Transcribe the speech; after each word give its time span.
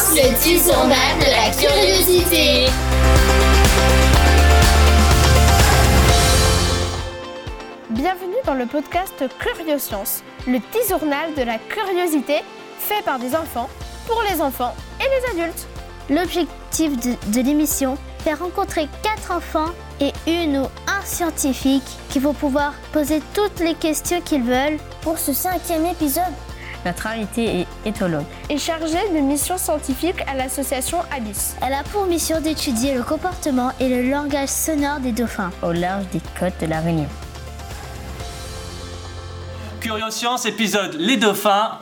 Le 0.00 0.34
petit 0.34 0.56
journal 0.56 1.18
de 1.18 1.26
la 1.26 1.50
curiosité. 1.54 2.70
Bienvenue 7.90 8.40
dans 8.46 8.54
le 8.54 8.64
podcast 8.64 9.22
Curioscience, 9.38 10.22
le 10.46 10.58
petit 10.58 10.88
journal 10.88 11.34
de 11.34 11.42
la 11.42 11.58
curiosité 11.58 12.36
fait 12.78 13.04
par 13.04 13.18
des 13.18 13.36
enfants, 13.36 13.68
pour 14.06 14.22
les 14.22 14.40
enfants 14.40 14.74
et 15.00 15.04
les 15.04 15.42
adultes. 15.42 15.66
L'objectif 16.08 16.98
de, 16.98 17.32
de 17.32 17.46
l'émission, 17.46 17.98
faire 18.20 18.38
rencontrer 18.38 18.88
quatre 19.02 19.30
enfants 19.32 19.70
et 20.00 20.12
une 20.26 20.60
ou 20.60 20.64
un 20.64 21.04
scientifique 21.04 21.98
qui 22.08 22.20
vont 22.20 22.32
pouvoir 22.32 22.72
poser 22.94 23.20
toutes 23.34 23.60
les 23.60 23.74
questions 23.74 24.22
qu'ils 24.22 24.44
veulent 24.44 24.78
pour 25.02 25.18
ce 25.18 25.34
cinquième 25.34 25.84
épisode. 25.84 26.32
Notre 26.86 27.06
invitée 27.06 27.60
est 27.60 27.66
éthologue. 27.84 28.24
Et 28.48 28.58
chargé 28.58 28.98
de 29.14 29.18
missions 29.18 29.58
scientifiques 29.58 30.22
à 30.26 30.34
l'association 30.34 30.98
Abyss. 31.14 31.56
Elle 31.60 31.74
a 31.74 31.82
pour 31.82 32.06
mission 32.06 32.40
d'étudier 32.40 32.94
le 32.94 33.02
comportement 33.02 33.70
et 33.80 33.88
le 33.88 34.08
langage 34.10 34.48
sonore 34.48 35.00
des 35.00 35.12
dauphins. 35.12 35.50
au 35.62 35.72
large 35.72 36.04
des 36.12 36.20
côtes 36.38 36.58
de 36.60 36.66
la 36.66 36.80
Réunion. 36.80 37.08
Curioscience, 39.80 40.46
épisode 40.46 40.96
Les 40.98 41.16
dauphins. 41.16 41.78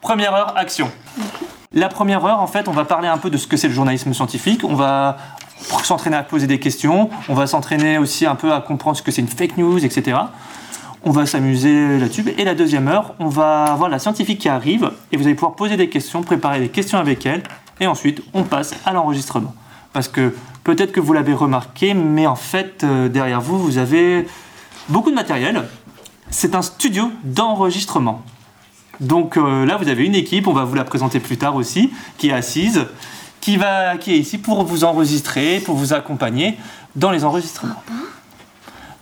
Première 0.00 0.34
heure, 0.34 0.56
action. 0.56 0.90
La 1.72 1.88
première 1.88 2.24
heure, 2.24 2.40
en 2.40 2.46
fait, 2.46 2.68
on 2.68 2.72
va 2.72 2.84
parler 2.84 3.08
un 3.08 3.18
peu 3.18 3.28
de 3.28 3.36
ce 3.36 3.46
que 3.46 3.56
c'est 3.56 3.68
le 3.68 3.74
journalisme 3.74 4.14
scientifique. 4.14 4.64
On 4.64 4.74
va 4.74 5.18
s'entraîner 5.82 6.16
à 6.16 6.22
poser 6.22 6.46
des 6.46 6.58
questions. 6.58 7.10
On 7.28 7.34
va 7.34 7.46
s'entraîner 7.46 7.98
aussi 7.98 8.24
un 8.24 8.34
peu 8.34 8.52
à 8.52 8.60
comprendre 8.60 8.96
ce 8.96 9.02
que 9.02 9.10
c'est 9.10 9.20
une 9.20 9.28
fake 9.28 9.58
news, 9.58 9.84
etc. 9.84 10.16
On 11.04 11.10
va 11.10 11.26
s'amuser 11.26 11.98
là-dessus. 11.98 12.24
Et 12.36 12.44
la 12.44 12.54
deuxième 12.54 12.88
heure, 12.88 13.14
on 13.18 13.28
va 13.28 13.64
avoir 13.64 13.88
la 13.88 13.98
scientifique 13.98 14.40
qui 14.40 14.48
arrive 14.48 14.90
et 15.12 15.16
vous 15.16 15.24
allez 15.24 15.34
pouvoir 15.34 15.54
poser 15.54 15.76
des 15.76 15.88
questions, 15.88 16.22
préparer 16.22 16.60
des 16.60 16.68
questions 16.68 16.98
avec 16.98 17.24
elle. 17.26 17.42
Et 17.80 17.86
ensuite, 17.86 18.22
on 18.34 18.42
passe 18.42 18.74
à 18.84 18.92
l'enregistrement. 18.92 19.54
Parce 19.92 20.08
que 20.08 20.34
peut-être 20.64 20.92
que 20.92 21.00
vous 21.00 21.12
l'avez 21.12 21.32
remarqué, 21.32 21.94
mais 21.94 22.26
en 22.26 22.36
fait, 22.36 22.82
euh, 22.84 23.08
derrière 23.08 23.40
vous, 23.40 23.58
vous 23.58 23.78
avez 23.78 24.26
beaucoup 24.88 25.10
de 25.10 25.14
matériel. 25.14 25.64
C'est 26.30 26.54
un 26.54 26.62
studio 26.62 27.10
d'enregistrement. 27.24 28.22
Donc 29.00 29.36
euh, 29.36 29.64
là, 29.66 29.76
vous 29.76 29.88
avez 29.88 30.04
une 30.04 30.14
équipe, 30.14 30.48
on 30.48 30.52
va 30.52 30.64
vous 30.64 30.74
la 30.74 30.84
présenter 30.84 31.20
plus 31.20 31.36
tard 31.36 31.54
aussi, 31.54 31.92
qui 32.18 32.30
est 32.30 32.32
assise, 32.32 32.86
qui, 33.40 33.56
va, 33.56 33.96
qui 33.96 34.12
est 34.12 34.18
ici 34.18 34.38
pour 34.38 34.64
vous 34.64 34.84
enregistrer, 34.84 35.60
pour 35.60 35.76
vous 35.76 35.92
accompagner 35.92 36.56
dans 36.94 37.10
les 37.10 37.24
enregistrements. 37.24 37.82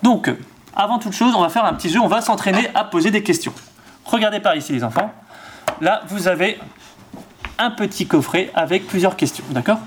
Donc, 0.02 0.30
avant 0.76 0.98
toute 0.98 1.12
chose, 1.12 1.34
on 1.36 1.40
va 1.40 1.48
faire 1.48 1.64
un 1.64 1.74
petit 1.74 1.88
jeu, 1.88 2.00
on 2.00 2.08
va 2.08 2.20
s'entraîner 2.20 2.68
à 2.74 2.84
poser 2.84 3.10
des 3.10 3.22
questions. 3.22 3.52
Regardez 4.04 4.40
par 4.40 4.56
ici 4.56 4.72
les 4.72 4.84
enfants. 4.84 5.12
Là, 5.80 6.02
vous 6.08 6.28
avez 6.28 6.58
un 7.58 7.70
petit 7.70 8.06
coffret 8.06 8.50
avec 8.54 8.86
plusieurs 8.86 9.16
questions, 9.16 9.44
d'accord? 9.50 9.78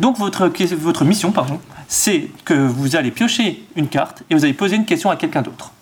Donc 0.00 0.18
votre, 0.18 0.50
votre 0.74 1.04
mission, 1.04 1.32
pardon, 1.32 1.60
c'est 1.88 2.28
que 2.44 2.54
vous 2.54 2.96
allez 2.96 3.10
piocher 3.10 3.66
une 3.76 3.88
carte 3.88 4.22
et 4.28 4.34
vous 4.34 4.44
allez 4.44 4.52
poser 4.52 4.76
une 4.76 4.84
question 4.84 5.10
à 5.10 5.16
quelqu'un 5.16 5.42
d'autre. 5.42 5.72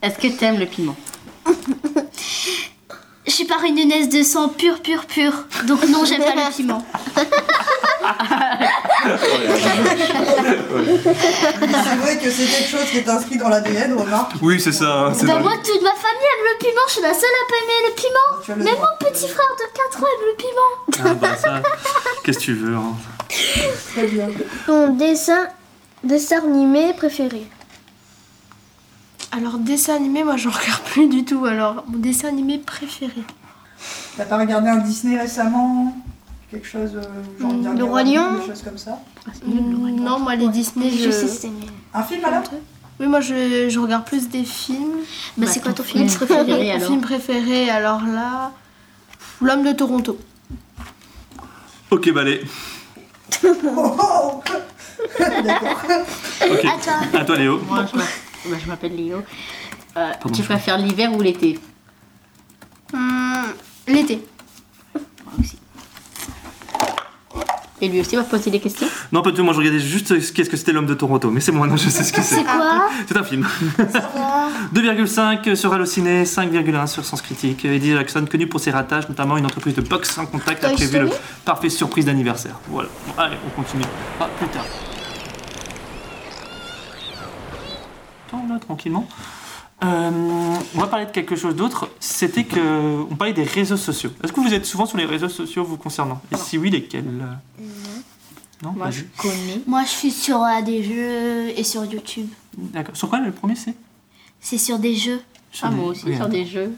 Est-ce 0.00 0.18
que 0.18 0.28
t'aimes 0.28 0.58
le 0.58 0.66
piment? 0.66 0.96
Je 3.24 3.30
suis 3.30 3.44
pas 3.44 3.54
une 3.66 3.88
naisse 3.88 4.08
de 4.08 4.22
sang 4.22 4.48
pur, 4.48 4.82
pur, 4.82 5.06
pur. 5.06 5.32
Donc 5.66 5.86
non, 5.88 6.04
j'aime 6.04 6.22
pas 6.22 6.34
le 6.34 6.54
piment. 6.54 6.84
C'est 10.72 11.96
vrai 11.96 12.18
que 12.18 12.30
c'est 12.30 12.46
quelque 12.46 12.68
chose 12.68 12.84
qui 12.90 12.98
est 12.98 13.08
inscrit 13.08 13.36
dans 13.36 13.48
l'ADN, 13.48 13.94
remarque. 13.94 14.32
Oui, 14.42 14.60
c'est 14.60 14.72
ça. 14.72 15.12
Bah 15.22 15.38
moi, 15.40 15.52
toute 15.62 15.82
ma 15.82 15.90
famille 15.90 16.28
aime 16.32 16.44
le 16.52 16.58
piment. 16.58 16.80
Je 16.86 16.92
suis 16.92 17.02
la 17.02 17.14
seule 17.14 17.24
à 17.24 17.46
pas 17.48 17.56
aimer 17.64 17.80
le 17.88 17.94
piment. 17.94 18.64
Même 18.64 18.74
droit. 18.76 18.96
mon 19.00 19.10
petit 19.10 19.28
frère 19.28 19.46
de 19.58 19.64
4 19.92 20.02
ans 20.02 20.06
aime 20.06 20.26
le 20.26 20.36
piment. 20.36 21.10
Ah 21.10 21.14
bah 21.14 21.36
ça, 21.36 21.62
qu'est-ce 22.24 22.38
que 22.38 22.44
tu 22.44 22.54
veux 22.54 22.74
hein 22.76 22.94
Très 23.92 24.06
bien. 24.06 24.28
Ton 24.66 24.94
dessin, 24.94 25.48
dessin 26.04 26.38
animé 26.38 26.92
préféré 26.94 27.46
Alors, 29.32 29.58
dessin 29.58 29.96
animé, 29.96 30.24
moi, 30.24 30.36
j'en 30.36 30.50
regarde 30.50 30.82
plus 30.82 31.08
du 31.08 31.24
tout. 31.24 31.44
Alors, 31.44 31.84
mon 31.88 31.98
dessin 31.98 32.28
animé 32.28 32.58
préféré. 32.58 33.22
T'as 34.16 34.24
pas 34.24 34.38
regardé 34.38 34.68
un 34.68 34.76
Disney 34.78 35.18
récemment? 35.18 35.96
Quelque 36.52 36.66
chose, 36.66 36.92
euh, 36.94 37.02
genre 37.40 37.50
Hmm, 37.54 37.60
bien 37.62 37.74
Le 37.74 37.82
Roi 37.84 38.04
Des 38.04 38.12
Lion 38.12 38.46
choses 38.46 38.62
comme 38.62 38.76
ça 38.78 38.98
Non, 39.46 40.18
moi, 40.20 40.36
les 40.36 40.48
Disney, 40.48 40.90
je... 40.90 41.04
Je 41.06 41.10
sais 41.10 41.50
Un 41.94 42.02
film 42.02 42.22
alors? 42.24 42.42
Oui, 43.00 43.06
moi, 43.06 43.20
je, 43.20 43.68
je 43.70 43.78
regarde 43.80 44.04
plus 44.04 44.28
des 44.28 44.44
films. 44.44 44.98
Bah, 45.36 45.46
Bah, 45.46 45.46
c'est 45.50 45.60
quoi 45.60 45.72
ton 45.72 45.82
ton 45.82 45.88
film 45.88 46.06
préféré 46.06 46.70
alors? 46.72 46.86
film 46.88 47.00
préféré, 47.00 47.70
alors 47.70 48.02
là... 48.04 48.52
L'homme 49.40 49.64
de 49.64 49.72
Toronto. 49.72 50.18
Ok, 51.90 52.12
bah 52.12 52.22
D'accord. 55.42 55.82
Ok. 56.50 56.64
À 56.64 56.78
toi. 56.78 57.20
À 57.20 57.24
toi 57.24 57.36
Léo. 57.36 57.58
Moi, 57.66 57.84
je 57.90 57.96
m'a- 57.96 58.04
bah, 58.50 58.56
je 58.62 58.68
m'appelle 58.68 58.94
Léo. 58.96 59.18
Euh, 59.96 60.12
tu 60.32 60.42
préfères 60.42 60.78
l'hiver 60.78 61.12
ou 61.14 61.20
l'été? 61.22 61.58
Hum, 62.92 63.46
L'été. 63.88 64.24
Moi 64.94 65.34
aussi. 65.40 65.58
Et 67.82 67.88
lui 67.88 68.00
aussi 68.00 68.14
va 68.14 68.22
poser 68.22 68.48
des 68.48 68.60
questions 68.60 68.86
Non, 69.10 69.22
pas 69.22 69.30
du 69.30 69.36
tout, 69.36 69.42
moi 69.42 69.52
je 69.52 69.58
regardais 69.58 69.80
juste 69.80 70.20
ce 70.20 70.32
qu'est-ce 70.32 70.48
que 70.48 70.56
c'était 70.56 70.70
l'homme 70.70 70.86
de 70.86 70.94
Toronto, 70.94 71.32
mais 71.32 71.40
c'est 71.40 71.50
maintenant 71.50 71.76
je 71.76 71.88
sais 71.88 72.04
ce 72.04 72.12
que 72.12 72.22
c'est. 72.22 72.36
C'est 72.36 72.44
quoi 72.44 72.88
C'est 73.08 73.16
un 73.16 73.24
film. 73.24 73.44
2,5 74.72 75.54
sur 75.56 75.72
Allociné, 75.72 76.22
5,1 76.22 76.86
sur 76.86 77.04
Sens 77.04 77.20
Critique. 77.22 77.64
Eddie 77.64 77.90
Jackson, 77.90 78.24
connu 78.30 78.46
pour 78.46 78.60
ses 78.60 78.70
ratages, 78.70 79.08
notamment 79.08 79.36
une 79.36 79.46
entreprise 79.46 79.74
de 79.74 79.80
boxe 79.80 80.12
sans 80.12 80.26
contact, 80.26 80.62
a 80.62 80.70
prévu 80.70 81.00
le 81.00 81.10
parfait 81.44 81.70
surprise 81.70 82.04
d'anniversaire. 82.04 82.60
Voilà. 82.68 82.88
Bon, 83.08 83.20
allez, 83.20 83.36
on 83.48 83.60
continue. 83.60 83.82
Ah, 84.20 84.28
plus 84.38 84.46
tard. 84.46 84.64
Attends, 88.28 88.46
là, 88.48 88.60
tranquillement. 88.60 89.08
Euh, 89.84 90.10
on 90.74 90.78
va 90.78 90.86
parler 90.86 91.06
de 91.06 91.10
quelque 91.10 91.34
chose 91.34 91.56
d'autre. 91.56 91.88
C'était 91.98 92.44
que 92.44 93.02
on 93.10 93.16
parlait 93.16 93.32
des 93.32 93.42
réseaux 93.42 93.76
sociaux. 93.76 94.10
Est-ce 94.22 94.32
que 94.32 94.40
vous 94.40 94.54
êtes 94.54 94.64
souvent 94.66 94.86
sur 94.86 94.96
les 94.98 95.04
réseaux 95.06 95.28
sociaux 95.28 95.64
vous 95.64 95.76
concernant? 95.76 96.20
Et 96.30 96.36
si 96.36 96.56
oui, 96.58 96.70
lesquels 96.70 97.04
Non. 98.62 98.72
Moi, 98.76 98.90
je 98.92 99.02
connais. 99.18 99.60
Moi, 99.66 99.82
je 99.84 99.88
suis 99.90 100.10
sur 100.12 100.40
euh, 100.42 100.62
des 100.62 100.84
jeux 100.84 101.48
et 101.58 101.64
sur 101.64 101.84
YouTube. 101.84 102.28
D'accord. 102.56 102.96
Sur 102.96 103.08
quoi 103.08 103.18
le 103.18 103.32
premier 103.32 103.56
c'est? 103.56 103.74
C'est 104.40 104.58
sur 104.58 104.78
des 104.78 104.94
jeux. 104.94 105.20
Sur 105.50 105.66
Ah, 105.66 105.70
des- 105.70 105.76
moi 105.76 105.86
aussi, 105.86 106.04
oui, 106.06 106.16
sur 106.16 106.28
des 106.28 106.46
jeux. 106.46 106.72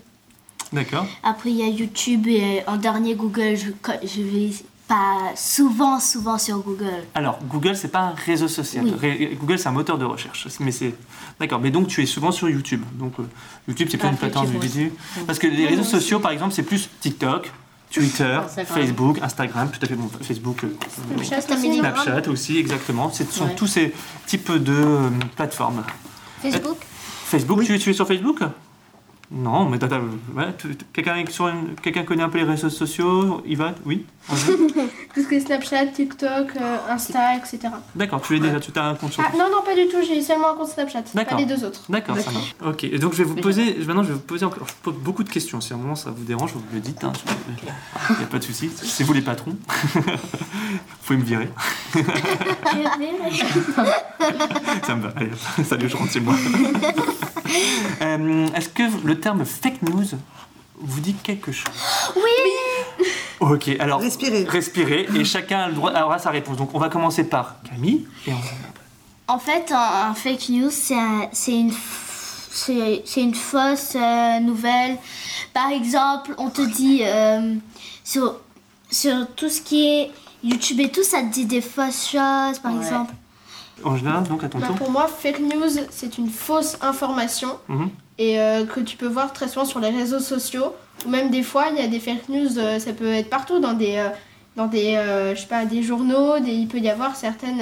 D'accord. 0.73 1.07
Après, 1.23 1.51
il 1.51 1.57
y 1.57 1.63
a 1.63 1.67
YouTube 1.69 2.27
et 2.27 2.61
euh, 2.67 2.73
en 2.73 2.77
dernier 2.79 3.15
Google. 3.15 3.55
Je, 3.57 3.71
je 4.03 4.23
vais 4.23 4.51
pas 4.89 5.33
souvent, 5.35 5.99
souvent 5.99 6.37
sur 6.39 6.59
Google. 6.59 7.05
Alors, 7.15 7.39
Google, 7.51 7.77
c'est 7.77 7.89
pas 7.89 8.01
un 8.01 8.15
réseau 8.15 8.49
social. 8.49 8.85
Oui. 9.03 9.37
Google, 9.41 9.59
c'est 9.59 9.69
un 9.69 9.73
moteur 9.73 9.99
de 9.99 10.05
recherche. 10.05 10.47
Mais 10.61 10.73
c'est 10.73 10.95
d'accord. 11.41 11.61
Mais 11.61 11.71
donc, 11.71 11.89
tu 11.89 12.03
es 12.03 12.07
souvent 12.07 12.33
sur 12.33 12.49
YouTube. 12.49 12.83
Donc, 12.95 13.15
euh, 13.19 13.23
YouTube, 13.69 13.89
c'est 13.91 13.97
pas 13.99 14.09
une 14.09 14.17
plateforme 14.17 14.53
de 14.53 14.59
vidéo. 14.59 14.91
Parce 15.27 15.39
que 15.39 15.47
les 15.47 15.67
réseaux 15.67 15.85
sociaux, 15.85 16.21
par 16.21 16.33
exemple, 16.33 16.53
c'est 16.53 16.63
plus 16.63 16.91
TikTok, 17.01 17.51
Twitter. 17.91 18.41
Facebook, 18.67 19.19
Instagram, 19.23 19.71
tout 19.71 19.79
à 19.83 19.87
fait 19.87 19.95
bon, 19.95 20.11
Facebook, 20.21 20.65
euh, 20.65 21.23
Snapchat 21.23 22.29
aussi, 22.29 22.59
exactement. 22.59 23.11
Ce 23.11 23.25
sont 23.25 23.45
Ouais. 23.45 23.55
tous 23.55 23.67
ces 23.67 23.95
types 24.27 24.51
de 24.53 24.73
euh, 24.73 25.11
plateformes. 25.37 25.83
Facebook 26.43 26.79
Facebook, 27.27 27.65
tu, 27.65 27.79
tu 27.79 27.91
es 27.91 27.93
sur 27.95 28.07
Facebook? 28.07 28.41
Non, 29.37 29.69
mais 29.69 29.79
tu- 29.79 30.77
quelqu'un 30.93 31.17
est 31.17 31.29
sur 31.31 31.49
une- 31.49 31.75
quelqu'un 31.83 32.05
connaît 32.05 32.23
un 32.23 32.29
peu 32.29 32.39
les 32.39 32.45
réseaux 32.45 32.71
sociaux 32.71 33.43
Yvan 33.45 33.73
Oui? 33.85 34.07
Tout 34.29 35.23
ce 35.23 35.29
qui 35.29 35.35
est 35.35 35.41
Snapchat, 35.41 35.87
TikTok, 35.89 36.53
euh, 36.61 36.77
Insta, 36.89 37.37
etc. 37.37 37.59
D'accord, 37.95 38.23
tu 38.23 38.37
es 38.37 38.41
déjà, 38.41 38.61
tu 38.61 38.71
as 38.79 38.85
un 38.85 38.95
compte 38.95 39.13
sur 39.13 39.23
Ah 39.27 39.33
non, 39.37 39.47
non, 39.51 39.63
pas 39.65 39.75
du 39.75 39.89
tout, 39.89 39.99
j'ai 40.07 40.23
seulement 40.23 40.53
un 40.53 40.57
compte 40.57 40.69
Snapchat. 40.69 41.03
Pas 41.03 41.25
les 41.37 41.47
deux 41.47 41.65
autres. 41.65 41.83
D'accord, 41.89 42.17
ça 42.19 42.31
marche. 42.31 42.55
Ok, 42.65 42.85
et 42.85 42.99
donc 42.99 43.13
je 43.13 43.19
vais 43.19 43.25
vous 43.25 43.35
poser, 43.35 43.75
maintenant 43.87 44.03
je 44.05 44.09
vais 44.09 44.15
vous 44.15 44.21
poser 44.21 44.45
encore, 44.45 44.67
je 44.69 44.73
pose 44.83 44.95
beaucoup 44.95 45.25
de 45.25 45.31
questions. 45.31 45.61
Si 45.61 45.73
à 45.73 45.77
un 45.77 45.79
moment 45.81 45.97
ça 45.97 46.11
vous 46.11 46.25
dérange, 46.25 46.53
vous 46.53 46.61
me 46.61 46.75
le 46.75 46.81
dites, 46.81 47.03
hein, 47.05 47.13
il 48.11 48.17
n'y 48.17 48.23
a 48.25 48.27
pas 48.27 48.39
de 48.39 48.45
souci. 48.45 48.71
C'est 48.83 49.05
vous 49.05 49.13
les 49.13 49.21
patrons. 49.21 49.57
vous 49.95 50.01
pouvez 51.07 51.19
me 51.19 51.25
virer. 51.25 51.49
Ça 54.87 54.97
me 54.97 55.03
va, 55.03 55.13
allez, 55.17 55.31
salut, 55.65 55.89
je 55.89 55.97
rentre 55.97 56.13
chez 56.13 56.21
moi. 56.21 56.35
Euh, 58.03 58.47
Est-ce 58.55 58.69
que 58.69 58.83
le 59.07 59.19
terme 59.21 59.45
fake 59.45 59.83
news 59.83 60.05
vous 60.79 61.01
dit 61.01 61.15
quelque 61.15 61.53
chose 61.53 61.73
Oui 62.17 63.05
Ok, 63.41 63.69
alors 63.79 64.01
Respirez. 64.01 64.45
respirez 64.45 65.07
et 65.15 65.25
chacun 65.25 65.61
a 65.61 65.69
le 65.69 65.75
droit- 65.75 65.93
aura 66.03 66.19
sa 66.19 66.31
réponse. 66.31 66.57
Donc 66.57 66.71
on 66.75 66.79
va 66.79 66.89
commencer 66.89 67.25
par 67.25 67.57
Camille 67.69 68.07
et 68.27 68.33
on... 68.33 69.33
En 69.35 69.39
fait, 69.39 69.73
un, 69.73 70.11
un 70.11 70.15
fake 70.15 70.49
news, 70.51 70.71
c'est 70.71 70.95
un- 70.99 71.29
c'est 71.33 71.53
une, 71.59 71.73
c'est 72.51 73.03
c'est 73.07 73.23
une 73.23 73.35
fausse 73.35 73.97
euh, 73.97 74.41
nouvelle. 74.41 74.99
Par 75.55 75.71
exemple, 75.71 76.35
on 76.39 76.51
te 76.51 76.61
dit 76.63 77.01
euh, 77.03 77.55
sur, 78.05 78.37
sur 78.91 79.27
tout 79.35 79.49
ce 79.49 79.61
qui 79.63 79.87
est 79.87 80.11
YouTube 80.43 80.81
et 80.81 80.91
tout, 80.91 81.03
ça 81.03 81.21
te 81.23 81.33
dit 81.33 81.47
des 81.47 81.63
fausses 81.63 82.11
choses, 82.11 82.59
par 82.63 82.73
Ouais. 82.75 82.79
exemple. 82.85 83.15
Angela, 83.83 84.23
donc 84.29 84.45
à 84.45 84.49
ton 84.49 84.59
Bah, 84.59 84.69
tour. 84.69 84.77
pour 84.77 84.91
moi, 84.91 85.07
fake 85.09 85.41
news, 85.41 85.69
c'est 85.91 86.19
une 86.19 86.29
fausse 86.29 86.77
information 86.81 87.59
Mhm. 87.69 87.91
et 88.19 88.41
euh, 88.41 88.65
que 88.67 88.81
tu 88.81 88.97
peux 88.97 89.07
voir 89.09 89.33
très 89.33 89.49
souvent 89.49 89.65
sur 89.65 89.81
les 89.81 89.91
réseaux 89.91 90.21
sociaux 90.21 90.73
Ou 91.05 91.09
même 91.11 91.31
des 91.31 91.43
fois, 91.43 91.67
il 91.73 91.77
y 91.77 91.85
a 91.85 91.89
des 91.89 91.99
fake 91.99 92.29
news, 92.29 92.57
euh, 92.59 92.79
ça 92.79 92.93
peut 92.93 93.13
être 93.13 93.29
partout, 93.29 93.59
dans 93.59 93.73
des, 93.75 93.97
euh, 93.97 94.09
dans 94.57 94.67
des, 94.69 94.95
je 95.35 95.41
sais 95.41 95.49
pas, 95.49 95.65
des 95.65 95.83
journaux, 95.83 96.39
des, 96.39 96.53
il 96.53 96.69
peut 96.69 96.79
y 96.79 96.89
avoir 96.89 97.17
certaines... 97.17 97.61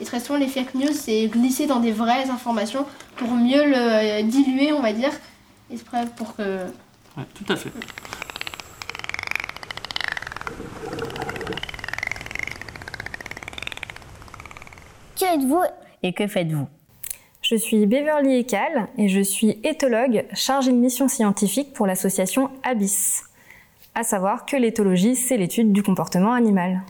et 0.00 0.04
très 0.04 0.18
souvent, 0.18 0.38
les 0.38 0.48
fake 0.48 0.74
news, 0.74 0.92
c'est 0.92 1.28
glisser 1.28 1.66
dans 1.66 1.78
des 1.78 1.92
vraies 1.92 2.28
informations 2.28 2.84
pour 3.16 3.30
mieux 3.30 3.62
le 3.64 4.22
diluer, 4.24 4.72
on 4.72 4.82
va 4.82 4.92
dire. 4.92 5.12
Et 5.70 5.76
pour 6.16 6.34
que... 6.34 6.42
Ouais, 7.16 7.24
tout 7.32 7.52
à 7.52 7.54
fait. 7.56 7.70
Êtes-vous 15.34 15.62
Et 16.02 16.12
que 16.12 16.26
faites-vous 16.26 16.66
Je 17.42 17.56
suis 17.56 17.86
Beverly 17.86 18.38
Ekal 18.38 18.88
et 18.96 19.08
je 19.08 19.20
suis 19.20 19.58
éthologue 19.64 20.24
chargée 20.32 20.70
de 20.70 20.76
mission 20.76 21.08
scientifique 21.08 21.72
pour 21.72 21.86
l'association 21.86 22.50
Abyss. 22.62 23.24
À 23.96 24.04
savoir 24.04 24.46
que 24.46 24.56
l'éthologie, 24.56 25.16
c'est 25.16 25.36
l'étude 25.36 25.72
du 25.72 25.82
comportement 25.82 26.32
animal. 26.32 26.82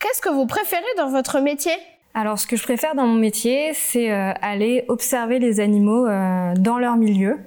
Qu'est-ce 0.00 0.22
que 0.22 0.30
vous 0.30 0.46
préférez 0.46 0.82
dans 0.96 1.10
votre 1.10 1.40
métier 1.40 1.72
Alors, 2.14 2.38
ce 2.38 2.46
que 2.46 2.56
je 2.56 2.62
préfère 2.62 2.94
dans 2.94 3.06
mon 3.06 3.18
métier, 3.18 3.72
c'est 3.74 4.10
euh, 4.10 4.32
aller 4.40 4.84
observer 4.88 5.38
les 5.38 5.60
animaux 5.60 6.06
euh, 6.06 6.54
dans 6.54 6.78
leur 6.78 6.96
milieu, 6.96 7.38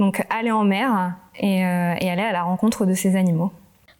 donc 0.00 0.24
aller 0.30 0.50
en 0.50 0.64
mer 0.64 1.14
et, 1.38 1.64
euh, 1.64 1.94
et 2.00 2.10
aller 2.10 2.22
à 2.22 2.32
la 2.32 2.42
rencontre 2.42 2.86
de 2.86 2.94
ces 2.94 3.14
animaux. 3.14 3.52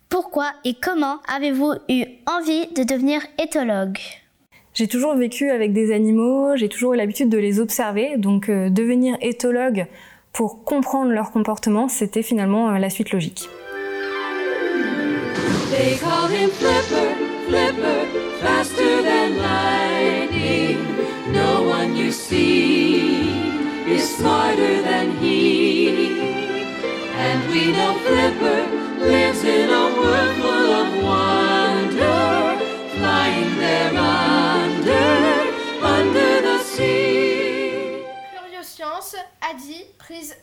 Pourquoi 0.08 0.50
et 0.64 0.74
comment 0.74 1.18
avez-vous 1.32 1.74
eu 1.88 2.04
envie 2.26 2.66
de 2.74 2.82
devenir 2.82 3.22
éthologue? 3.38 3.98
J'ai 4.74 4.88
toujours 4.88 5.14
vécu 5.14 5.50
avec 5.50 5.74
des 5.74 5.92
animaux, 5.92 6.56
j'ai 6.56 6.68
toujours 6.70 6.94
eu 6.94 6.96
l'habitude 6.96 7.28
de 7.28 7.36
les 7.36 7.60
observer, 7.60 8.16
donc 8.16 8.48
euh, 8.48 8.70
devenir 8.70 9.18
éthologue 9.20 9.86
pour 10.32 10.64
comprendre 10.64 11.10
leur 11.12 11.30
comportement, 11.30 11.88
c'était 11.88 12.22
finalement 12.22 12.70
euh, 12.70 12.78
la 12.78 12.88
suite 12.88 13.12
logique. 13.12 13.50
They 15.70 15.98
call 15.98 16.30
him 16.30 16.48
Flipper, 16.50 17.14
Flipper, 17.48 18.06
faster 18.40 19.02
than 19.02 19.36
lightning. 19.36 20.78
No 21.32 21.68
one 21.68 21.94
you 21.94 22.10
see 22.10 23.30
is 23.86 24.16
smarter 24.16 24.82
than 24.82 25.10
he. 25.20 25.88
And 27.18 27.40
we 27.50 27.72
know 27.72 27.94
Flipper 28.04 28.61
dit 40.32 40.40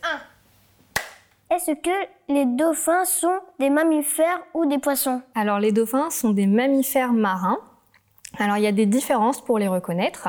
1. 1.50 1.54
Est-ce 1.56 1.72
que 1.72 2.32
les 2.32 2.44
dauphins 2.44 3.04
sont 3.04 3.40
des 3.58 3.70
mammifères 3.70 4.40
ou 4.54 4.66
des 4.66 4.78
poissons? 4.78 5.20
Alors 5.34 5.58
les 5.58 5.72
dauphins 5.72 6.10
sont 6.10 6.30
des 6.30 6.46
mammifères 6.46 7.12
marins. 7.12 7.58
Alors 8.38 8.56
il 8.56 8.62
y 8.62 8.68
a 8.68 8.72
des 8.72 8.86
différences 8.86 9.40
pour 9.40 9.58
les 9.58 9.66
reconnaître. 9.66 10.28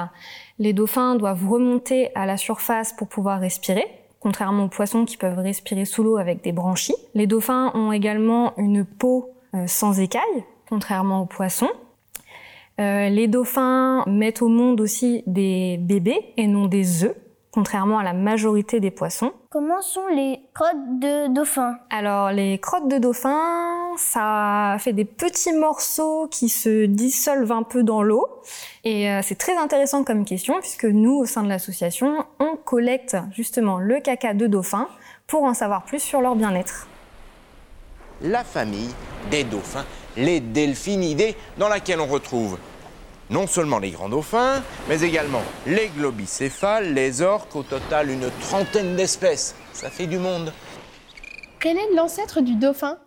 Les 0.58 0.74
dauphins 0.74 1.16
doivent 1.16 1.48
remonter 1.48 2.10
à 2.16 2.26
la 2.26 2.38
surface 2.38 2.94
pour 2.94 3.08
pouvoir 3.08 3.40
respirer, 3.40 3.86
contrairement 4.20 4.66
aux 4.66 4.70
poissons 4.70 5.06
qui 5.06 5.18
peuvent 5.18 5.38
respirer 5.38 5.86
sous 5.86 6.04
l'eau 6.04 6.18
avec 6.18 6.44
des 6.44 6.52
branchies. 6.52 6.96
Les 7.14 7.28
dauphins 7.28 7.72
ont 7.76 7.92
également 7.92 8.54
une 8.58 8.84
peau 8.84 9.32
euh, 9.54 9.68
sans 9.68 10.00
écailles, 10.00 10.44
contrairement 10.68 11.22
aux 11.22 11.26
poissons. 11.26 11.70
Euh, 12.80 13.10
les 13.10 13.28
dauphins 13.28 14.04
mettent 14.08 14.42
au 14.42 14.48
monde 14.48 14.82
aussi 14.82 15.24
des 15.28 15.78
bébés 15.78 16.34
et 16.38 16.48
non 16.48 16.66
des 16.66 17.04
œufs, 17.04 17.16
contrairement 17.52 18.00
à 18.00 18.04
la 18.04 18.14
majorité 18.14 18.80
des 18.80 18.92
poissons. 18.92 19.34
Comment 19.50 19.82
sont 19.82 20.08
les 20.08 20.40
crottes 20.54 21.00
de 21.00 21.34
dauphins 21.34 21.78
Alors 21.90 22.32
les 22.32 22.58
crottes 22.60 22.88
de 22.88 22.98
dauphin, 22.98 23.40
ça 23.98 24.78
fait 24.80 24.94
des 24.94 25.06
petits 25.06 25.54
morceaux 25.54 26.28
qui 26.30 26.50
se 26.50 26.86
dissolvent 26.86 27.52
un 27.52 27.64
peu 27.64 27.84
dans 27.84 28.04
l'eau. 28.04 28.28
Et 28.84 29.10
euh, 29.10 29.20
c'est 29.22 29.38
très 29.38 29.58
intéressant 29.58 30.04
comme 30.04 30.26
question 30.26 30.60
puisque 30.60 30.86
nous, 30.86 31.18
au 31.18 31.26
sein 31.26 31.44
de 31.44 31.50
l'association, 31.50 32.26
on 32.40 32.56
collecte 32.56 33.18
justement 33.32 33.78
le 33.78 34.00
caca 34.00 34.34
de 34.34 34.48
dauphin 34.48 34.88
pour 35.28 35.44
en 35.44 35.54
savoir 35.54 35.84
plus 35.84 36.00
sur 36.00 36.22
leur 36.22 36.36
bien-être. 36.36 36.88
la 38.24 38.44
famille 38.44 38.94
des 39.32 39.44
dauphins, 39.44 39.86
les 40.16 40.40
delphinidés, 40.40 41.36
dans 41.58 41.70
laquelle 41.70 42.00
on 42.00 42.06
retrouve 42.06 42.58
non 43.32 43.48
seulement 43.48 43.80
les 43.80 43.92
grands 43.92 44.10
dauphins, 44.10 44.62
mais 44.88 45.02
également 45.02 45.42
les 45.66 45.88
globicéphales, 45.88 46.94
les 46.94 47.22
orques, 47.22 47.56
au 47.56 47.64
total 47.64 48.10
une 48.10 48.30
trentaine 48.42 48.96
d'espèces. 48.96 49.56
Ça 49.74 49.90
fait 49.90 50.06
du 50.06 50.20
monde. 50.20 50.54
Quel 51.60 51.78
est 51.78 51.94
l'ancêtre 51.96 52.42
du 52.42 52.56
dauphin? 52.56 52.98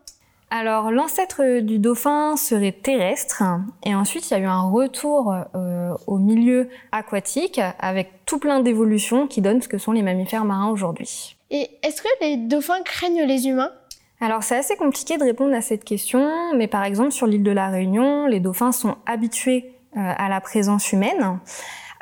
Alors 0.50 0.92
l'ancêtre 0.92 1.60
du 1.60 1.78
dauphin 1.78 2.36
serait 2.36 2.72
terrestre 2.72 3.42
et 3.84 3.94
ensuite 3.94 4.30
il 4.30 4.34
y 4.34 4.36
a 4.36 4.40
eu 4.40 4.46
un 4.46 4.70
retour 4.70 5.34
euh, 5.54 5.94
au 6.06 6.18
milieu 6.18 6.68
aquatique 6.92 7.60
avec 7.80 8.24
tout 8.24 8.38
plein 8.38 8.60
d'évolutions 8.60 9.26
qui 9.26 9.40
donnent 9.40 9.60
ce 9.60 9.68
que 9.68 9.78
sont 9.78 9.92
les 9.92 10.02
mammifères 10.02 10.44
marins 10.44 10.70
aujourd'hui. 10.70 11.36
Et 11.50 11.68
est-ce 11.82 12.02
que 12.02 12.08
les 12.20 12.36
dauphins 12.36 12.82
craignent 12.84 13.24
les 13.24 13.48
humains? 13.48 13.72
Alors 14.20 14.44
c'est 14.44 14.56
assez 14.56 14.76
compliqué 14.76 15.18
de 15.18 15.24
répondre 15.24 15.54
à 15.54 15.60
cette 15.60 15.82
question, 15.82 16.54
mais 16.54 16.68
par 16.68 16.84
exemple 16.84 17.10
sur 17.10 17.26
l'île 17.26 17.42
de 17.42 17.50
la 17.50 17.68
Réunion, 17.68 18.26
les 18.26 18.38
dauphins 18.38 18.70
sont 18.72 18.96
habitués 19.06 19.73
à 19.96 20.28
la 20.28 20.40
présence 20.40 20.92
humaine. 20.92 21.38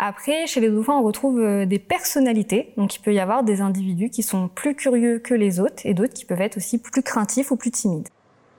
Après, 0.04 0.48
chez 0.48 0.60
les 0.60 0.68
dauphins, 0.68 0.94
on 0.94 1.04
retrouve 1.04 1.38
euh, 1.38 1.64
des 1.64 1.78
personnalités. 1.78 2.72
Donc, 2.76 2.96
il 2.96 2.98
peut 2.98 3.14
y 3.14 3.20
avoir 3.20 3.44
des 3.44 3.60
individus 3.60 4.10
qui 4.10 4.24
sont 4.24 4.48
plus 4.48 4.74
curieux 4.74 5.20
que 5.20 5.32
les 5.32 5.60
autres 5.60 5.84
et 5.84 5.94
d'autres 5.94 6.12
qui 6.12 6.24
peuvent 6.24 6.40
être 6.40 6.56
aussi 6.56 6.78
plus 6.78 7.04
craintifs 7.04 7.52
ou 7.52 7.56
plus 7.56 7.70
timides. 7.70 8.08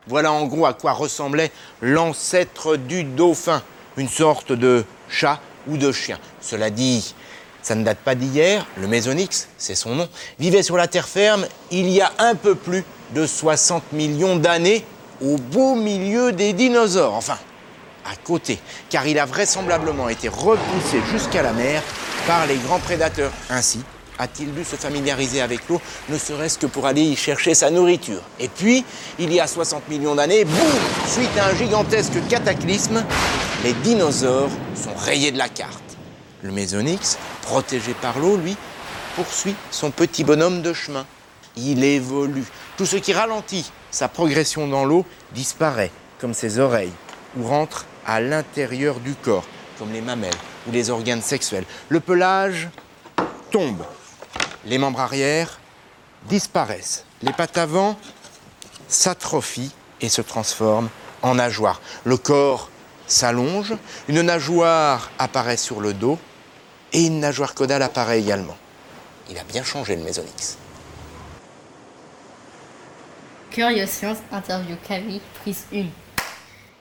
Voilà 0.07 0.31
en 0.31 0.45
gros 0.45 0.65
à 0.65 0.73
quoi 0.73 0.93
ressemblait 0.93 1.51
l'ancêtre 1.81 2.77
du 2.77 3.03
dauphin, 3.03 3.61
une 3.97 4.07
sorte 4.07 4.53
de 4.53 4.85
chat 5.09 5.41
ou 5.67 5.75
de 5.75 5.91
chien. 5.91 6.17
Cela 6.39 6.69
dit, 6.69 7.13
ça 7.61 7.75
ne 7.75 7.83
date 7.83 7.99
pas 7.99 8.15
d'hier, 8.15 8.65
le 8.77 8.87
Mésonyx, 8.87 9.49
c'est 9.57 9.75
son 9.75 9.95
nom, 9.95 10.09
vivait 10.39 10.63
sur 10.63 10.77
la 10.77 10.87
terre 10.87 11.09
ferme 11.09 11.45
il 11.71 11.89
y 11.89 11.99
a 11.99 12.11
un 12.19 12.35
peu 12.35 12.55
plus 12.55 12.85
de 13.13 13.25
60 13.25 13.91
millions 13.91 14.37
d'années, 14.37 14.85
au 15.21 15.35
beau 15.37 15.75
milieu 15.75 16.31
des 16.31 16.53
dinosaures, 16.53 17.13
enfin, 17.13 17.37
à 18.05 18.15
côté, 18.15 18.59
car 18.89 19.07
il 19.07 19.19
a 19.19 19.25
vraisemblablement 19.25 20.09
été 20.09 20.27
repoussé 20.27 21.01
jusqu'à 21.11 21.41
la 21.41 21.53
mer 21.53 21.81
par 22.27 22.45
les 22.47 22.57
grands 22.57 22.79
prédateurs. 22.79 23.31
Ainsi, 23.49 23.81
a-t-il 24.19 24.53
dû 24.53 24.63
se 24.63 24.75
familiariser 24.75 25.41
avec 25.41 25.67
l'eau, 25.69 25.81
ne 26.09 26.17
serait-ce 26.17 26.57
que 26.57 26.65
pour 26.65 26.85
aller 26.85 27.01
y 27.01 27.15
chercher 27.15 27.53
sa 27.53 27.69
nourriture. 27.69 28.21
Et 28.39 28.47
puis, 28.47 28.85
il 29.19 29.33
y 29.33 29.39
a 29.39 29.47
60 29.47 29.89
millions 29.89 30.15
d'années, 30.15 30.45
boum 30.45 30.55
Suite 31.07 31.37
à 31.39 31.47
un 31.47 31.55
gigantesque 31.55 32.25
cataclysme, 32.29 33.03
les 33.63 33.73
dinosaures 33.73 34.51
sont 34.75 34.95
rayés 34.95 35.31
de 35.31 35.37
la 35.37 35.49
carte. 35.49 35.81
Le 36.41 36.51
Mésonyx, 36.51 37.17
protégé 37.41 37.93
par 37.93 38.19
l'eau, 38.19 38.37
lui, 38.37 38.55
poursuit 39.15 39.55
son 39.71 39.91
petit 39.91 40.23
bonhomme 40.23 40.61
de 40.61 40.73
chemin. 40.73 41.05
Il 41.55 41.83
évolue. 41.83 42.45
Tout 42.77 42.85
ce 42.85 42.97
qui 42.97 43.13
ralentit 43.13 43.71
sa 43.91 44.07
progression 44.07 44.67
dans 44.67 44.85
l'eau 44.85 45.05
disparaît, 45.33 45.91
comme 46.19 46.33
ses 46.33 46.59
oreilles, 46.59 46.91
ou 47.37 47.47
rentre 47.47 47.85
à 48.05 48.21
l'intérieur 48.21 48.99
du 48.99 49.15
corps, 49.15 49.45
comme 49.77 49.91
les 49.91 50.01
mamelles 50.01 50.33
ou 50.67 50.71
les 50.71 50.89
organes 50.89 51.21
sexuels. 51.21 51.65
Le 51.89 51.99
pelage 51.99 52.69
tombe. 53.51 53.83
Les 54.65 54.77
membres 54.77 55.01
arrière 55.01 55.59
disparaissent. 56.29 57.05
Les 57.21 57.33
pattes 57.33 57.57
avant 57.57 57.97
s'atrophient 58.87 59.71
et 60.01 60.09
se 60.09 60.21
transforment 60.21 60.89
en 61.21 61.35
nageoires. 61.35 61.81
Le 62.03 62.17
corps 62.17 62.69
s'allonge, 63.07 63.73
une 64.07 64.21
nageoire 64.21 65.11
apparaît 65.19 65.57
sur 65.57 65.81
le 65.81 65.93
dos 65.93 66.17
et 66.93 67.05
une 67.05 67.19
nageoire 67.19 67.53
caudale 67.55 67.81
apparaît 67.81 68.19
également. 68.19 68.57
Il 69.29 69.37
a 69.37 69.43
bien 69.43 69.63
changé 69.63 69.95
le 69.95 70.03
Mésonyx. 70.03 70.57
Curious 73.51 73.87
Science 73.87 74.17
interview 74.31 74.75
Camille, 74.87 75.21
prise 75.41 75.65
1. 75.73 75.85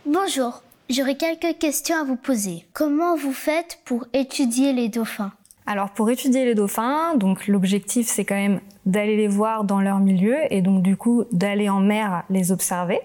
Bonjour, 0.06 0.62
j'aurais 0.90 1.16
quelques 1.16 1.58
questions 1.58 1.96
à 1.96 2.04
vous 2.04 2.16
poser. 2.16 2.66
Comment 2.72 3.16
vous 3.16 3.32
faites 3.32 3.78
pour 3.84 4.06
étudier 4.12 4.72
les 4.72 4.88
dauphins? 4.88 5.32
Alors 5.66 5.90
pour 5.90 6.10
étudier 6.10 6.44
les 6.44 6.54
dauphins, 6.54 7.14
donc 7.14 7.46
l'objectif 7.46 8.08
c'est 8.08 8.24
quand 8.24 8.34
même 8.34 8.60
d'aller 8.84 9.16
les 9.16 9.28
voir 9.28 9.64
dans 9.64 9.80
leur 9.80 10.00
milieu 10.00 10.36
et 10.50 10.60
donc 10.60 10.82
du 10.82 10.96
coup 10.96 11.24
d'aller 11.30 11.68
en 11.68 11.78
mer 11.78 12.24
les 12.30 12.50
observer. 12.50 13.00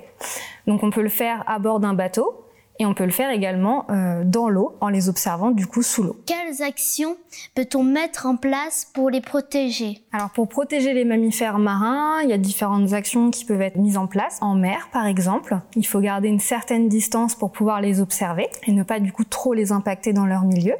Donc 0.66 0.84
on 0.84 0.90
peut 0.90 1.04
le 1.04 1.10
faire 1.10 1.44
à 1.48 1.60
bord 1.60 1.80
d'un 1.80 1.94
bateau 1.94 2.47
et 2.80 2.86
on 2.86 2.94
peut 2.94 3.06
le 3.06 3.12
faire 3.12 3.32
également 3.32 3.86
euh, 3.90 4.24
dans 4.26 4.50
l'eau 4.50 4.76
en 4.82 4.90
les 4.90 5.10
observant 5.10 5.52
du 5.52 5.68
coup 5.68 5.84
sous 5.84 6.04
l'eau. 6.04 6.16
Quelles 6.26 6.62
actions 6.62 7.18
peut-on 7.56 7.84
mettre 7.84 8.26
en 8.26 8.38
place 8.38 8.90
pour 8.94 9.10
les 9.10 9.22
protéger? 9.22 10.02
Alors 10.12 10.30
pour 10.30 10.48
protéger 10.48 10.94
les 10.94 11.06
mammifères 11.06 11.60
marins, 11.60 12.22
il 12.24 12.30
y 12.30 12.34
a 12.34 12.38
différentes 12.38 12.94
actions 12.94 13.32
qui 13.32 13.46
peuvent 13.46 13.62
être 13.62 13.78
mises 13.78 13.98
en 13.98 14.08
place. 14.08 14.38
En 14.42 14.56
mer 14.56 14.90
par 14.92 15.06
exemple, 15.06 15.58
il 15.76 15.86
faut 15.86 16.00
garder 16.00 16.28
une 16.28 16.40
certaine 16.40 16.90
distance 16.90 17.36
pour 17.36 17.52
pouvoir 17.52 17.82
les 17.82 18.02
observer 18.02 18.48
et 18.66 18.72
ne 18.72 18.84
pas 18.84 19.00
du 19.00 19.12
coup 19.12 19.24
trop 19.24 19.54
les 19.54 19.72
impacter 19.72 20.14
dans 20.14 20.26
leur 20.26 20.44
milieu. 20.44 20.74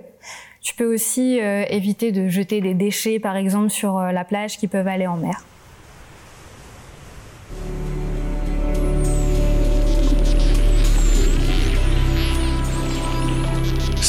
Tu 0.62 0.76
peux 0.76 0.94
aussi 0.94 1.40
euh, 1.40 1.64
éviter 1.70 2.12
de 2.12 2.28
jeter 2.28 2.62
des 2.62 2.74
déchets 2.74 3.20
par 3.20 3.36
exemple 3.36 3.70
sur 3.70 3.98
euh, 3.98 4.12
la 4.12 4.26
plage 4.26 4.58
qui 4.58 4.68
peuvent 4.68 4.88
aller 4.88 5.08
en 5.08 5.18
mer. 5.18 5.44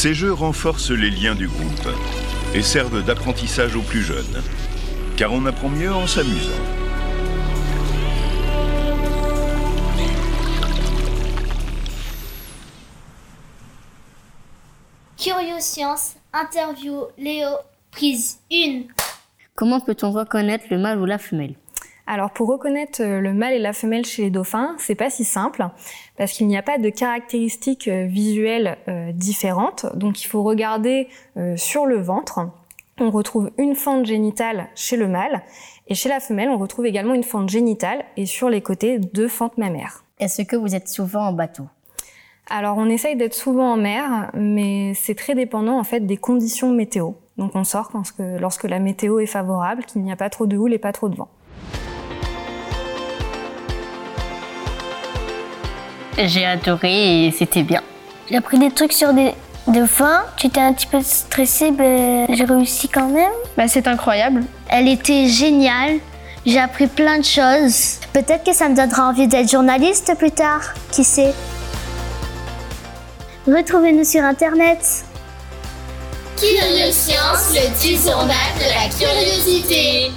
Ces 0.01 0.15
jeux 0.15 0.33
renforcent 0.33 0.93
les 0.93 1.11
liens 1.11 1.35
du 1.35 1.49
groupe 1.49 1.89
et 2.55 2.63
servent 2.63 3.05
d'apprentissage 3.05 3.75
aux 3.75 3.83
plus 3.83 4.01
jeunes, 4.01 4.45
car 5.17 5.33
on 5.33 5.45
apprend 5.45 5.69
mieux 5.69 5.93
en 5.93 6.07
s'amusant. 6.07 6.53
Curious 15.19 15.59
Science, 15.59 16.15
interview 16.33 17.07
Léo, 17.19 17.49
prise 17.91 18.39
1. 18.53 18.83
Comment 19.57 19.81
peut-on 19.81 20.13
reconnaître 20.13 20.67
le 20.71 20.79
mâle 20.79 21.01
ou 21.01 21.07
la 21.07 21.19
femelle? 21.19 21.57
Alors 22.11 22.31
pour 22.31 22.49
reconnaître 22.49 23.03
euh, 23.03 23.21
le 23.21 23.35
mâle 23.35 23.53
et 23.53 23.59
la 23.59 23.75
femelle 23.75 24.07
chez 24.07 24.23
les 24.23 24.31
dauphins, 24.31 24.75
c'est 24.79 24.95
pas 24.95 25.11
si 25.11 25.27
simple 25.27 25.69
parce 26.17 26.33
qu'il 26.33 26.47
n'y 26.47 26.57
a 26.57 26.63
pas 26.63 26.79
de 26.79 26.89
caractéristiques 26.89 27.87
euh, 27.87 28.07
visuelles 28.07 28.79
euh, 28.89 29.13
différentes. 29.13 29.85
Donc 29.95 30.23
il 30.23 30.27
faut 30.27 30.43
regarder 30.43 31.09
sur 31.57 31.85
le 31.85 32.01
ventre. 32.01 32.41
On 32.99 33.11
retrouve 33.11 33.51
une 33.59 33.77
fente 33.77 34.07
génitale 34.07 34.69
chez 34.75 34.97
le 34.97 35.07
mâle 35.07 35.43
et 35.87 35.95
chez 35.95 36.09
la 36.09 36.19
femelle, 36.19 36.49
on 36.49 36.57
retrouve 36.57 36.87
également 36.87 37.13
une 37.13 37.23
fente 37.23 37.51
génitale 37.51 38.05
et 38.17 38.25
sur 38.25 38.49
les 38.49 38.63
côtés 38.63 38.99
deux 38.99 39.29
fentes 39.29 39.59
mammaires. 39.59 40.03
Est-ce 40.19 40.43
que 40.43 40.57
vous 40.57 40.75
êtes 40.75 40.89
souvent 40.89 41.27
en 41.27 41.33
bateau? 41.35 41.65
Alors 42.49 42.79
on 42.79 42.87
essaye 42.87 43.17
d'être 43.17 43.35
souvent 43.35 43.75
en 43.75 43.77
mer, 43.77 44.31
mais 44.33 44.95
c'est 44.95 45.15
très 45.15 45.35
dépendant 45.35 45.79
en 45.79 45.85
fait 45.85 46.01
des 46.01 46.17
conditions 46.17 46.71
météo. 46.73 47.13
Donc 47.37 47.55
on 47.55 47.65
sort 47.65 47.91
lorsque, 47.93 48.19
lorsque 48.19 48.65
la 48.65 48.79
météo 48.79 49.21
est 49.21 49.27
favorable, 49.27 49.85
qu'il 49.85 50.03
n'y 50.03 50.11
a 50.11 50.17
pas 50.17 50.31
trop 50.31 50.47
de 50.47 50.57
houle 50.57 50.73
et 50.73 50.79
pas 50.79 50.93
trop 50.93 51.11
de 51.11 51.15
vent. 51.15 51.29
J'ai 56.19 56.45
adoré 56.45 57.27
et 57.27 57.31
c'était 57.31 57.63
bien. 57.63 57.81
J'ai 58.29 58.37
appris 58.37 58.59
des 58.59 58.73
trucs 58.73 58.93
sur 58.93 59.13
des 59.13 59.35
dauphins. 59.69 60.25
Tu 60.37 60.49
étais 60.49 60.61
un 60.61 60.73
petit 60.73 60.89
peu 60.89 61.01
stressée, 61.01 61.71
mais 61.71 62.27
j'ai 62.35 62.45
réussi 62.45 62.89
quand 62.89 63.09
même. 63.09 63.31
Bah, 63.57 63.69
c'est 63.69 63.87
incroyable. 63.87 64.43
Elle 64.69 64.89
était 64.89 65.29
géniale. 65.29 65.99
J'ai 66.45 66.59
appris 66.59 66.89
plein 66.89 67.19
de 67.19 67.25
choses. 67.25 68.01
Peut-être 68.13 68.43
que 68.45 68.53
ça 68.53 68.69
me 68.69 68.75
donnera 68.75 69.09
envie 69.09 69.29
d'être 69.29 69.49
journaliste 69.49 70.13
plus 70.19 70.33
tard. 70.33 70.63
Qui 70.91 71.05
sait? 71.05 71.33
Retrouvez-nous 73.47 74.05
sur 74.05 74.23
Internet. 74.25 75.05
Curious 76.37 76.93
Science, 76.93 77.55
le 77.55 77.73
petit 77.75 77.97
journal 77.97 78.37
de 78.57 78.65
la 78.65 78.89
curiosité. 78.89 80.11